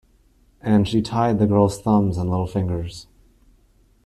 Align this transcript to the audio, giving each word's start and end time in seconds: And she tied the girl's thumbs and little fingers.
And 0.61 0.87
she 0.87 1.03
tied 1.03 1.37
the 1.37 1.45
girl's 1.45 1.79
thumbs 1.79 2.17
and 2.17 2.27
little 2.27 2.47
fingers. 2.47 3.05